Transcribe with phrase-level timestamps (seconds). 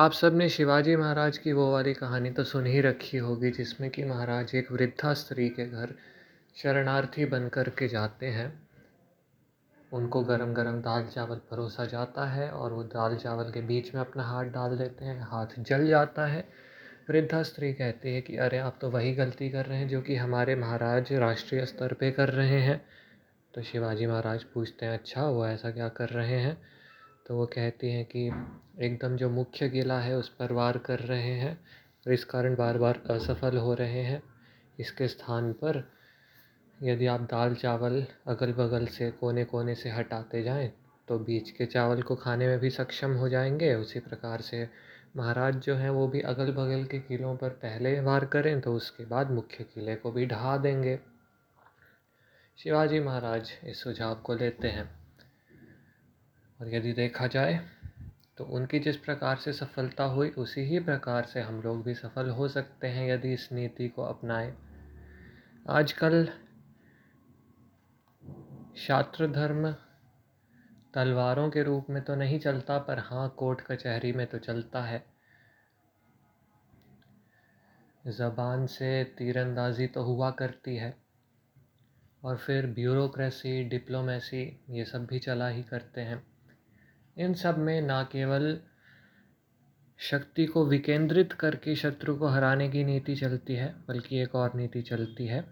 [0.00, 4.04] आप सबने शिवाजी महाराज की वो वाली कहानी तो सुन ही रखी होगी, जिसमें कि
[4.04, 5.94] महाराज एक वृद्धा स्त्री के घर
[6.56, 8.68] शरणार्थी बन कर के जाते हैं।
[9.92, 14.00] उनको गरम गरम दाल चावल परोसा जाता है और वो दाल चावल के बीच में
[14.00, 16.48] अपना हाथ डाल देते हैं, हाथ जल जाता है।
[17.10, 20.16] वृद्धा स्त्री कहती है कि, अरे, आप तो वही गलती कर रहे हैं जो कि
[20.16, 22.86] हमारे महाराज राष्ट्रीय स्तर पे कर रहे हैं।
[23.54, 26.79] तो शिवाजी महाराज पूछते हैं अच्छा वो ऐसा क्या कर रहे हैं?
[27.26, 28.26] तो वो कहती हैं कि
[28.86, 31.52] एकदम जो मुख्य किला है उस पर वार कर रहे हैं
[32.06, 34.22] और इस कारण बार बार असफल हो रहे हैं।
[34.80, 35.92] इसके स्थान पर
[36.82, 40.72] यदि आप दाल चावल अगल बगल से कोने कोने से हटाते जाएँ
[41.08, 44.68] तो बीच के चावल को खाने में भी सक्षम हो जाएँगे। उसी प्रकार से
[45.16, 49.04] महाराज जो हैं वो भी अगल बगल के किलों पर पहले वार करें तो उसके
[49.04, 50.98] बाद मुख्य किले को भी ढहा देंगे।
[52.58, 54.99] शिवाजी महाराज इस सुझाव को लेते हैं।
[56.60, 57.58] और यदि देखा जाए
[58.38, 62.30] तो उनकी जिस प्रकार से सफलता हुई, उसी ही प्रकार से हम लोग भी सफल
[62.30, 64.52] हो सकते हैं यदि इस नीति को अपनाएँ।
[65.68, 66.28] आजकल
[68.76, 69.70] छात्र धर्म
[70.94, 75.04] तलवारों के रूप में तो नहीं चलता, पर हाँ कोर्ट कचहरी में तो चलता है।
[78.04, 80.94] ज़बान से तीरंदाजी तो हुआ करती है,
[82.22, 86.29] और फिर ब्यूरोक्रेसी, डिप्लोमेसी, ये सब भी चला ही करते हैं।
[87.20, 88.58] इन सब में ना केवल
[89.98, 94.82] शक्ति को विकेंद्रित करके शत्रु को हराने की नीति चलती है, बल्कि एक और नीति
[94.82, 95.44] चलती है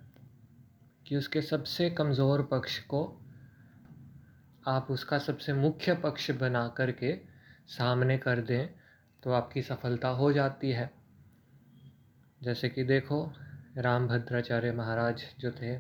[1.06, 3.02] कि उसके सबसे कमज़ोर पक्ष को
[4.68, 7.14] आप उसका सबसे मुख्य पक्ष बना करके
[7.68, 8.68] सामने कर दें
[9.22, 10.90] तो आपकी सफलता हो जाती है।
[12.40, 13.22] जैसे कि देखो
[13.78, 15.74] राम भद्राचार्य महाराज जो थे,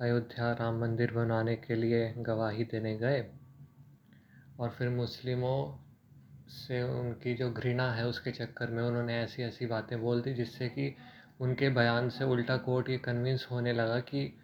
[0.00, 3.20] अयोध्या राम मंदिर बनाने के लिए गवाही देने गए।
[4.60, 5.86] और फिर मुस्लिमों
[6.48, 10.68] से उनकी जो घृणा है उसके चक्कर में उन्होंने ऐसी ऐसी बातें बोल दी, जिससे
[10.68, 10.94] कि
[11.40, 14.38] उनके बयान से उल्टा कोर्ट ये कन्विंस होने लगा कि,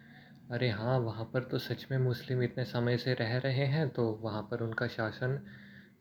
[0.51, 4.19] अरे हाँ वहाँ पर तो सच में मुस्लिम इतने समय से रह रहे हैं तो
[4.21, 5.39] वहाँ पर उनका शासन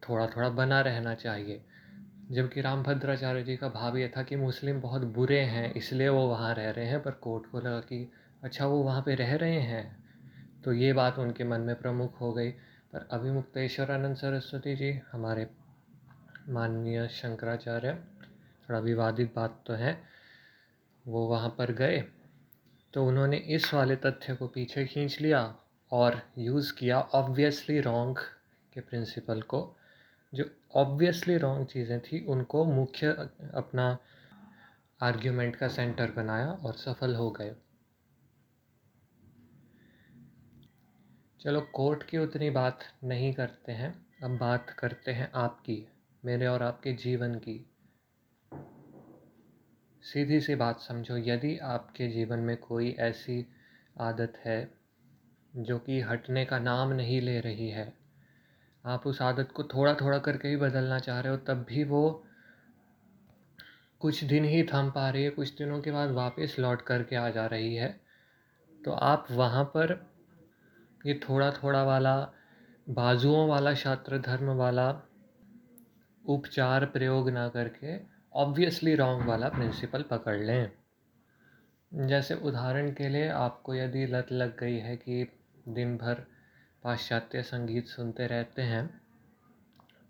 [0.09, 1.65] थोड़ा थोड़ा बना रहना चाहिए।
[2.31, 6.55] जबकि रामभद्राचार्य जी का भाव ये था कि मुस्लिम बहुत बुरे हैं, इसलिए वो वहाँ
[6.55, 8.13] रह रहे हैं, पर कोर्ट को लगा कि
[8.43, 10.05] अच्छा वो वहाँ पे रह रहे हैं?
[10.65, 12.51] तो ये बात उनके मन में प्रमुख हो गई।
[12.97, 15.47] पर अभिमुक्तेश्वरानंद सरस्वती जी, हमारे
[16.49, 17.93] माननीय शंकराचार्य,
[18.65, 20.03] थोड़ा विवादित बात तो है,
[21.07, 22.05] वो वहाँ पर गए
[22.95, 25.57] तो उन्होंने इस वाले तथ्य को पीछे खींच लिया
[25.93, 28.19] और यूज़ किया ऑब्वियसली रॉन्ग
[28.73, 29.77] के प्रिंसिपल को।
[30.35, 33.07] जो ऑब्वियसली रॉन्ग चीज़ें थी, उनको मुख्य
[33.55, 33.99] अपना
[35.03, 37.55] आर्ग्यूमेंट का सेंटर बनाया और सफल हो गए।
[41.41, 45.89] चलो, कोर्ट की उतनी बात नहीं करते हैं, अब बात करते हैं आपकी,
[46.25, 47.71] मेरे और आपके जीवन की।
[50.03, 53.47] सीधी सी बात समझो, यदि आपके जीवन में कोई ऐसी
[54.01, 54.75] आदत है
[55.57, 57.93] जो कि हटने का नाम नहीं ले रही है,
[58.85, 62.25] आप उस आदत को थोड़ा थोड़ा करके ही बदलना चाह रहे हो, तब भी वो
[64.01, 67.29] कुछ दिन ही थम पा रही है, कुछ दिनों के बाद वापस लौट करके आ
[67.31, 68.01] जा रही है
[68.85, 70.16] तो आप वहाँ पर
[71.07, 72.33] ये थोड़ा थोड़ा वाला,
[72.89, 75.03] बाजुओं वाला छात्र धर्म वाला
[76.25, 78.01] उपचार प्रयोग ना करके
[78.33, 80.73] ऑब्वियसली रॉन्ग वाला प्रिंसिपल पकड़ लें।
[81.95, 85.29] जैसे उदाहरण के लिए आपको यदि लत लग गई है कि
[85.69, 86.27] दिन भर
[86.85, 89.01] पाश्चात्य संगीत सुनते रहते हैं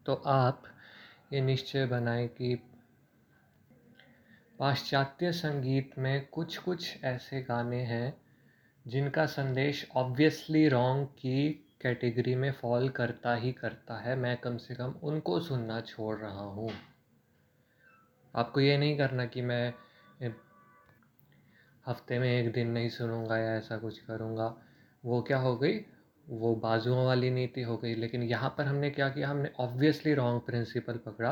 [0.07, 0.63] तो आप
[1.33, 2.55] ये निश्चय बनाएँ कि
[4.59, 8.26] पाश्चात्य संगीत में कुछ कुछ ऐसे गाने हैं
[8.87, 14.75] जिनका संदेश ऑब्वियसली रॉन्ग की कैटेगरी में फॉल करता ही करता है, मैं कम से
[14.75, 16.71] कम उनको सुनना छोड़ रहा हूँ।
[18.37, 19.75] आपको ये नहीं करना कि मैं
[21.87, 24.57] हफ़्ते में एक दिन नहीं सुनूँगा या ऐसा कुछ करूँगा।
[25.05, 25.79] वो क्या हो गई?
[26.29, 29.29] वो बाजुओं वाली नीति हो गई। लेकिन यहाँ पर हमने क्या किया?
[29.29, 31.31] हमने ऑब्वियसली रॉन्ग प्रिंसिपल पकड़ा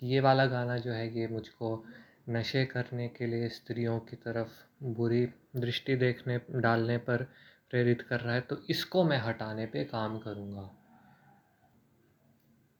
[0.00, 1.84] कि ये वाला गाना जो है, ये मुझको
[2.28, 4.50] नशे करने के लिए स्त्रियों की तरफ़
[4.84, 5.24] बुरी
[5.56, 7.22] दृष्टि देखने, डालने पर
[7.70, 10.70] प्रेरित कर रहा है तो इसको मैं हटाने पे काम करूँगा।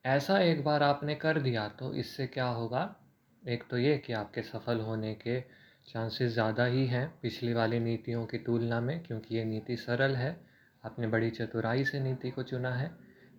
[0.05, 2.95] ऐसा एक बार आपने कर दिया तो इससे क्या होगा?
[3.43, 5.41] एक तो ये कि आपके सफल होने के
[5.89, 10.37] चांसेस ज़्यादा ही हैं पिछली वाली नीतियों की तुलना में, क्योंकि ये नीति सरल है।
[10.85, 12.91] आपने बड़ी चतुराई से नीति को चुना है।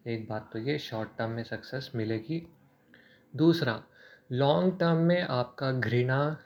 [0.08, 2.42] एक बात तो ये शॉर्ट टर्म में सक्सेस मिलेगी।
[3.34, 3.82] दूसरा
[4.32, 6.38] लॉन्ग टर्म में आपका घृणा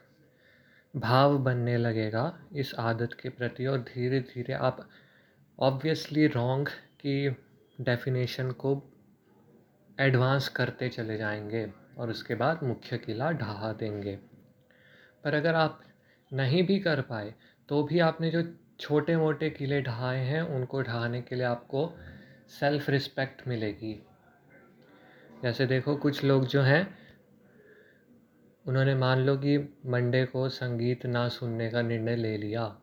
[0.95, 4.89] भाव बनने लगेगा इस आदत के प्रति और धीरे धीरे आप
[5.59, 7.29] ऑब्वियसली रॉन्ग की
[7.81, 8.83] डेफिनेशन को
[9.99, 14.15] एडवांस करते चले जाएँगे और उसके बाद मुख्य किला ढहा देंगे।
[15.23, 15.81] पर अगर आप
[16.33, 17.35] नहीं भी कर पाए
[17.69, 18.43] तो भी आपने जो
[18.79, 21.93] छोटे मोटे किले ढहाए हैं, उनको ढहाने के लिए आपको
[22.59, 24.03] सेल्फ रिस्पेक्ट मिलेगी।
[25.43, 27.02] जैसे देखो, कुछ लोग जो हैं
[28.67, 32.81] उन्होंने मान लो कि मंडे को संगीत ना सुनने का निर्णय ले लिया।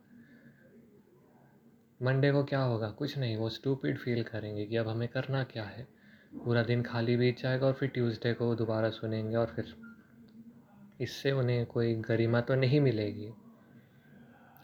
[2.03, 2.91] मंडे को क्या होगा?
[2.91, 5.88] कुछ नहीं, वो स्टूपिड फील करेंगे कि अब हमें करना क्या है।
[6.44, 9.75] पूरा दिन खाली बीत जाएगा और फिर ट्यूसडे को दोबारा सुनेंगे और फिर
[11.00, 13.33] इससे उन्हें कोई गरिमा तो नहीं मिलेगी।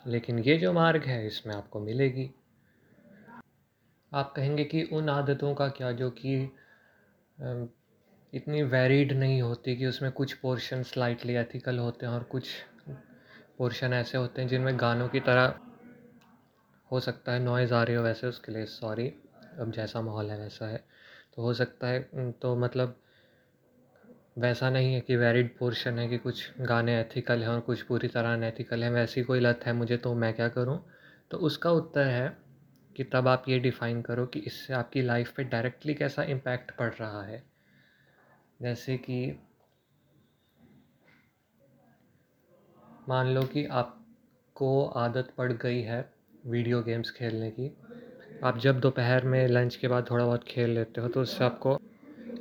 [0.06, 2.30] लेकिन ये जो मार्ग है, इसमें आपको मिलेगी।
[4.12, 6.52] आप कहेंगे कि उन आदतों का क्या, जो कि
[8.32, 12.48] इतनी वेरिड नहीं होती कि उसमें कुछ पोर्शन स्लाइटली एथिकल होते हैं और कुछ
[13.58, 15.54] पोर्शन ऐसे होते हैं जिनमें गानों की तरह
[16.90, 19.08] हो सकता है नॉइज़ आ रही हो वैसे उसके लिए सॉरी
[19.60, 20.84] अब जैसा माहौल है वैसा है।
[21.36, 23.00] तो हो सकता है तो मतलब
[24.38, 28.08] वैसा नहीं है कि वेरिड पोर्शन है कि कुछ गाने एथिकल हैं और कुछ पूरी
[28.08, 30.78] तरह अनएथिकल हैं। वैसी कोई लत है मुझे तो मैं क्या करूँ?
[31.30, 32.28] तो उसका उत्तर है
[32.96, 36.92] कि तब आप ये डिफ़ाइन करो कि इससे आपकी लाइफ पे डायरेक्टली कैसा इम्पैक्ट पड़
[36.92, 37.42] रहा है।
[38.60, 39.18] जैसे कि
[43.08, 45.98] मान लो कि आपको आदत पड़ गई है
[46.46, 47.70] वीडियो गेम्स खेलने की।
[48.44, 51.76] आप जब दोपहर में लंच के बाद थोड़ा बहुत खेल लेते हो तो उससे आपको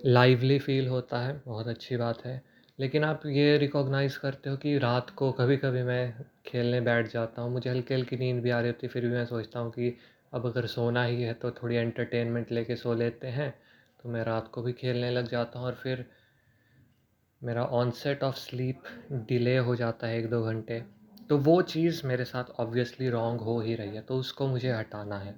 [0.06, 2.42] लाइवली फील होता है, बहुत अच्छी बात है।
[2.80, 6.04] लेकिन आप ये रिकॉग्नाइज़ करते हो कि रात को कभी कभी मैं
[6.46, 9.26] खेलने बैठ जाता हूँ, मुझे हल्की हल्की नींद भी आ रही होती फिर भी मैं
[9.26, 9.96] सोचता हूँ कि
[10.34, 13.54] अब अगर सोना ही है तो थोड़ी एंटरटेनमेंट लेके सो लेते हैं।
[14.06, 16.06] तो मैं रात को भी खेलने लग जाता हूँ और फिर
[17.42, 20.80] मेरा ऑनसेट ऑफ़ स्लीप डिले हो जाता है एक दो घंटे।
[21.30, 25.18] तो वो चीज़ मेरे साथ ऑब्वियसली रॉन्ग हो ही रही है तो उसको मुझे हटाना
[25.19, 25.36] है।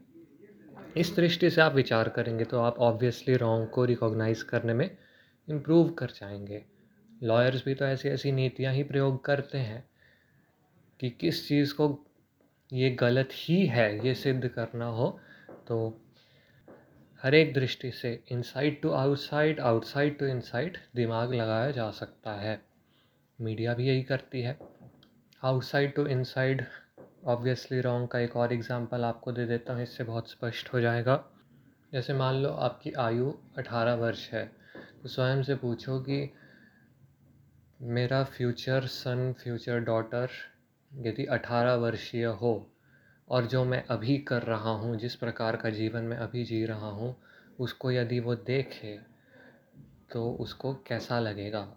[0.98, 4.90] इस दृष्टि से आप विचार करेंगे तो आप ऑब्वियसली रॉन्ग को रिकॉग्नाइज़ करने में
[5.48, 6.64] इम्प्रूव कर जाएँगे।
[7.24, 9.84] लॉयर्स भी तो ऐसी ऐसी नीतियाँ ही प्रयोग करते हैं
[11.00, 11.88] कि किस चीज़ को
[12.74, 15.10] ये गलत ही है, ये सिद्ध करना हो
[15.68, 16.02] तो
[17.24, 22.60] हर एक दृष्टि से inside to outside outside to inside दिमाग लगाया जा सकता है।
[23.40, 24.58] मीडिया भी यही करती है।
[25.42, 26.66] Outside to inside
[27.26, 31.24] obviously wrong का एक और एग्जांपल आपको दे देता हूँ, इससे बहुत स्पष्ट हो जाएगा।
[31.94, 34.46] जैसे मान लो आपकी आयु अठारह वर्ष है
[35.02, 36.30] तो स्वयं से पूछो कि
[37.82, 40.30] मेरा फ्यूचर सन फ्यूचर डॉटर
[40.92, 42.56] यदि अठारह वर्षीय हो
[43.28, 46.90] और जो मैं अभी कर रहा हूँ, जिस प्रकार का जीवन मैं अभी जी रहा
[46.90, 47.16] हूँ,
[47.60, 48.98] उसको यदि वो देखे
[50.12, 51.68] तो उसको कैसा लगेगा?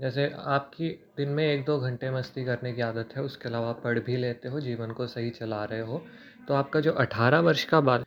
[0.00, 3.98] जैसे आपकी दिन में एक दो घंटे मस्ती करने की आदत है, उसके अलावा पढ़
[3.98, 6.02] भी लेते हो, जीवन को सही चला रहे हो
[6.48, 8.04] तो आपका जो अठारह वर्ष का बाल,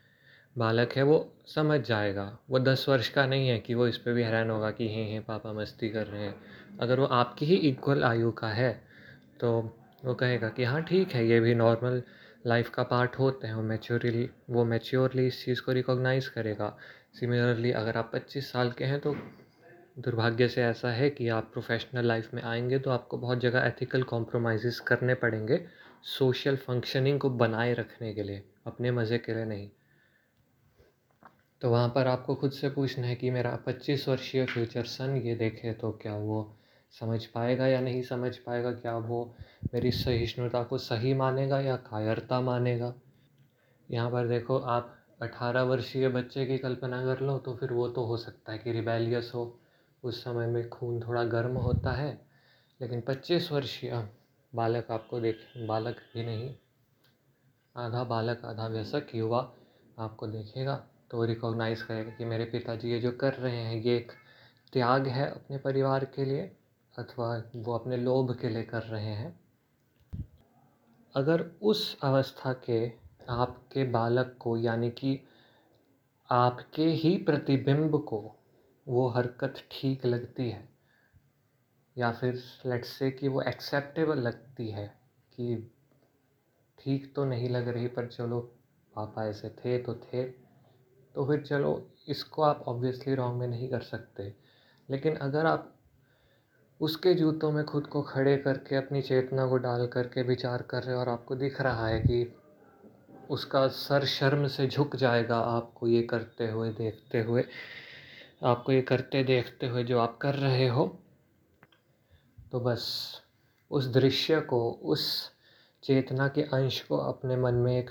[0.55, 4.13] बालक है, वो समझ जाएगा। वो दस वर्ष का नहीं है कि वो इस पर
[4.13, 6.35] भी हैरान होगा कि हे हे, पापा मस्ती कर रहे हैं।
[6.79, 8.73] अगर वो आपकी ही इक्वल आयु का है
[9.39, 9.51] तो
[10.03, 12.01] वो कहेगा कि हाँ ठीक है, ये भी नॉर्मल
[12.47, 16.77] लाइफ का पार्ट होते हैं, वो मेच्योरली वो मेच्योरली इस चीज़ को रिकॉग्नाइज़ करेगा।
[17.13, 19.13] सिमिलरली अगर आप पच्चीस साल के हैं तो
[19.99, 24.03] दुर्भाग्य से ऐसा है कि आप प्रोफेशनल लाइफ में आएँगे तो आपको बहुत जगह एथिकल
[24.03, 25.65] कॉम्प्रोमाइज़ करने पड़ेंगे
[26.09, 29.69] सोशल फंक्शनिंग को बनाए रखने के लिए, अपने मज़े के लिए नहीं।
[31.61, 35.35] तो वहाँ पर आपको खुद से पूछना है कि मेरा पच्चीस वर्षीय फ्यूचर सन ये
[35.35, 36.41] देखे तो क्या वो
[36.93, 39.23] समझ पाएगा या नहीं समझ पाएगा, क्या वो
[39.73, 42.93] मेरी सहिष्णुता को सही मानेगा या कायरता मानेगा?
[43.89, 48.05] यहाँ पर देखो, आप अठारह वर्षीय बच्चे की कल्पना कर लो तो फिर वो तो
[48.05, 49.59] हो सकता है कि रिबेलियस हो।
[50.03, 52.13] उस समय में खून थोड़ा गर्म होता है,
[52.79, 53.91] लेकिन पच्चीस वर्षीय
[54.53, 56.55] बालक आपको देख, बालक भी नहीं,
[57.75, 59.39] आधा बालक, आधा व्यसक युवा
[59.97, 60.75] आपको देखेगा
[61.11, 64.11] तो रिकॉग्नाइज़ करेगा कि मेरे पिताजी ये जो कर रहे हैं, ये एक
[64.73, 66.51] त्याग है अपने परिवार के लिए।
[66.95, 69.39] अथवा वो अपने लोभ के लिए कर रहे हैं।
[71.15, 72.87] अगर उस अवस्था के,
[73.29, 75.19] आपके बालक को, यानी कि
[76.29, 78.19] आपके ही प्रतिबिंब को
[78.87, 80.69] वो हरकत ठीक लगती है,
[81.95, 84.87] या फिर लेट्स से कि वो एक्सेप्टेबल लगती है
[85.33, 85.55] कि
[86.79, 88.39] ठीक तो नहीं लग रही, पर चलो
[88.93, 93.81] पापा ऐसे थे तो थे तो फिर चलो इसको आप ऑब्वियसली रॉन्ग में नहीं कर
[93.81, 94.33] सकते।
[94.89, 95.72] लेकिन अगर आप
[96.83, 100.95] उसके जूतों में खुद को खड़े करके, अपनी चेतना को डाल करके विचार कर रहे
[100.95, 102.35] हो और आपको दिख रहा है कि
[103.29, 107.45] उसका सर शर्म से झुक जाएगा आपको ये करते हुए, देखते हुए।
[108.43, 110.99] आपको ये करते, देखते हुए जो आप कर रहे हो।
[112.51, 113.13] तो बस
[113.71, 115.31] उस दृश्य को, उस
[115.83, 117.89] चेतना के अंश को अपने मन में एक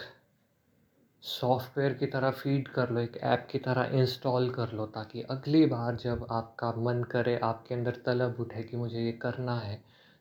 [1.24, 5.64] सॉफ्टवेयर की तरह फ़ीड कर लो, एक ऐप की तरह इंस्टॉल कर लो, ताकि अगली
[5.66, 9.80] बार जब आपका मन करे, आपके अंदर तलब उठे कि मुझे ये करना है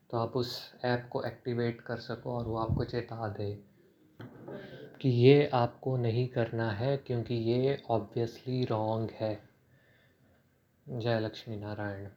[0.10, 0.52] तो आप उस
[0.86, 3.54] ऐप को एक्टिवेट कर सको और वो आपको चेता दे
[5.02, 9.38] कि ये आपको नहीं करना है, क्योंकि ये ऑब्वियसली रॉन्ग है।
[10.88, 12.08] जय लक्ष्मी नारायण।